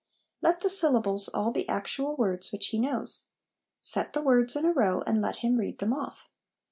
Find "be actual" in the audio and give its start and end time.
1.51-2.15